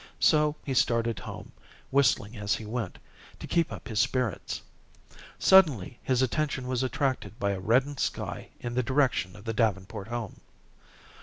So 0.19 0.55
he 0.65 0.73
started 0.73 1.19
home, 1.19 1.51
whistling 1.91 2.35
as 2.35 2.55
he 2.55 2.65
went, 2.65 2.97
to 3.37 3.45
keep 3.45 3.71
up 3.71 3.87
his 3.87 3.99
spirits. 3.99 4.63
Suddenly 5.37 5.99
his 6.01 6.23
attention 6.23 6.65
was 6.67 6.81
attracted 6.81 7.37
by 7.37 7.51
a 7.51 7.59
reddened 7.59 7.99
sky 7.99 8.49
in 8.59 8.73
the 8.73 8.81
direction 8.81 9.35
of 9.35 9.45
the 9.45 9.53
Davenport 9.53 10.07
home. 10.07 10.41